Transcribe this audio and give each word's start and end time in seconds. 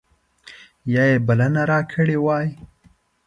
یا 0.93 1.03
یې 1.11 1.17
بلنه 1.27 1.61
راکړې 1.71 2.17
وای. 2.23 2.47